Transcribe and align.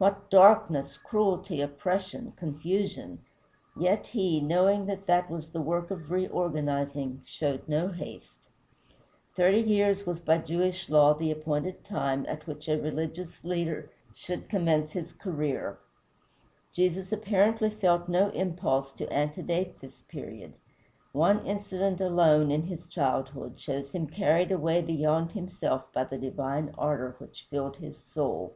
What 0.00 0.30
darkness, 0.30 0.96
cruelty, 0.96 1.60
oppression, 1.60 2.32
confusion! 2.38 3.18
Yet 3.78 4.06
he, 4.06 4.40
knowing 4.40 4.86
that 4.86 5.04
that 5.04 5.30
was 5.30 5.48
the 5.48 5.60
work 5.60 5.90
of 5.90 6.10
reorganizing, 6.10 7.20
showed 7.26 7.68
no 7.68 7.88
haste. 7.88 8.38
Thirty 9.36 9.60
years 9.60 10.06
was 10.06 10.18
by 10.18 10.38
Jewish 10.38 10.88
law 10.88 11.12
the 11.12 11.30
appointed 11.30 11.84
time 11.84 12.24
at 12.30 12.46
which 12.46 12.66
a 12.66 12.80
religious 12.80 13.40
teacher 13.40 13.90
should 14.14 14.48
commence 14.48 14.92
his 14.92 15.12
career. 15.12 15.76
Jesus 16.72 17.12
apparently 17.12 17.68
felt 17.68 18.08
no 18.08 18.30
impulse 18.30 18.92
to 18.92 19.12
antedate 19.12 19.80
this 19.80 20.00
period; 20.00 20.54
one 21.12 21.44
incident 21.44 22.00
alone, 22.00 22.50
in 22.50 22.62
his 22.62 22.86
childhood, 22.86 23.60
shows 23.60 23.92
him 23.92 24.06
carried 24.06 24.50
away 24.50 24.80
beyond 24.80 25.32
himself 25.32 25.92
by 25.92 26.04
the 26.04 26.16
divine 26.16 26.74
ardor 26.78 27.16
which 27.18 27.44
filled 27.50 27.76
his 27.76 27.98
soul. 27.98 28.54